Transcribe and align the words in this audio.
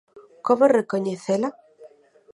Como 0.47 0.65
recoñecela? 0.77 1.49